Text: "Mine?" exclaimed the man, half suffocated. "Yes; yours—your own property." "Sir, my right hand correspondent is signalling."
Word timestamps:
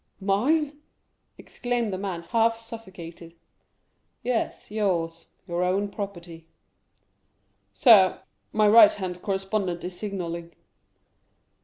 "Mine?" 0.19 0.79
exclaimed 1.37 1.93
the 1.93 1.97
man, 1.99 2.23
half 2.23 2.57
suffocated. 2.57 3.35
"Yes; 4.23 4.71
yours—your 4.71 5.61
own 5.63 5.89
property." 5.89 6.47
"Sir, 7.71 8.19
my 8.51 8.67
right 8.67 8.93
hand 8.93 9.21
correspondent 9.21 9.83
is 9.83 9.95
signalling." 9.99 10.53